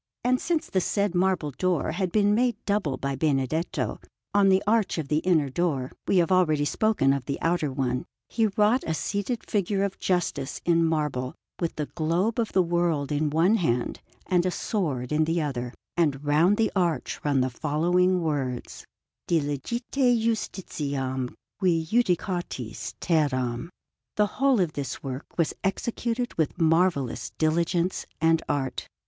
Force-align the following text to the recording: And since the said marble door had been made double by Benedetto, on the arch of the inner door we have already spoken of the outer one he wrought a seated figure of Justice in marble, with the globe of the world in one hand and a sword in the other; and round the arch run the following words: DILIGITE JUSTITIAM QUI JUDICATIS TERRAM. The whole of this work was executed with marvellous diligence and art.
And 0.23 0.41
since 0.41 0.67
the 0.67 0.81
said 0.81 1.13
marble 1.13 1.51
door 1.51 1.91
had 1.91 2.11
been 2.11 2.33
made 2.33 2.55
double 2.65 2.97
by 2.97 3.15
Benedetto, 3.15 3.99
on 4.33 4.49
the 4.49 4.63
arch 4.65 4.97
of 4.97 5.09
the 5.09 5.19
inner 5.19 5.47
door 5.49 5.91
we 6.07 6.17
have 6.17 6.31
already 6.31 6.65
spoken 6.65 7.13
of 7.13 7.25
the 7.25 7.39
outer 7.39 7.71
one 7.71 8.05
he 8.27 8.47
wrought 8.47 8.83
a 8.87 8.95
seated 8.95 9.47
figure 9.47 9.83
of 9.83 9.99
Justice 9.99 10.59
in 10.65 10.83
marble, 10.83 11.35
with 11.59 11.75
the 11.75 11.85
globe 11.85 12.39
of 12.39 12.51
the 12.51 12.63
world 12.63 13.11
in 13.11 13.29
one 13.29 13.57
hand 13.57 14.01
and 14.25 14.43
a 14.43 14.49
sword 14.49 15.11
in 15.11 15.25
the 15.25 15.39
other; 15.39 15.71
and 15.95 16.25
round 16.25 16.57
the 16.57 16.71
arch 16.75 17.19
run 17.23 17.41
the 17.41 17.51
following 17.51 18.23
words: 18.23 18.83
DILIGITE 19.27 19.83
JUSTITIAM 20.17 21.35
QUI 21.59 21.83
JUDICATIS 21.85 22.95
TERRAM. 22.99 23.69
The 24.15 24.25
whole 24.41 24.59
of 24.59 24.73
this 24.73 25.03
work 25.03 25.37
was 25.37 25.53
executed 25.63 26.33
with 26.39 26.59
marvellous 26.59 27.33
diligence 27.37 28.07
and 28.19 28.41
art. 28.49 28.87